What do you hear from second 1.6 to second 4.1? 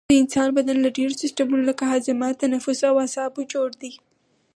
لکه هاضمه تنفس او اعصابو جوړ دی